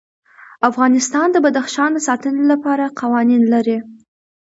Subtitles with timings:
[0.69, 3.77] افغانستان د بدخشان د ساتنې لپاره قوانین لري.